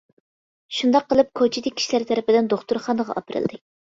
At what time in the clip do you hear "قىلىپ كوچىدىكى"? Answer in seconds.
1.11-1.73